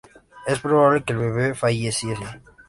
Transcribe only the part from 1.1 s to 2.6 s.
el bebe falleciese.